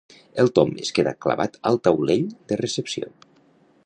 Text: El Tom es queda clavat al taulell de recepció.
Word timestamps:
El 0.43 0.47
Tom 0.59 0.71
es 0.85 0.89
queda 0.99 1.13
clavat 1.25 1.59
al 1.71 1.77
taulell 1.89 2.25
de 2.53 2.61
recepció. 2.65 3.13